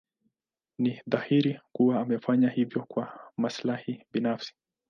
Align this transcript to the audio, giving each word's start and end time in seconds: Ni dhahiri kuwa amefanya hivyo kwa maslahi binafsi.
Ni 0.79 1.01
dhahiri 1.07 1.59
kuwa 1.73 2.01
amefanya 2.01 2.49
hivyo 2.49 2.83
kwa 2.87 3.19
maslahi 3.37 4.05
binafsi. 4.13 4.53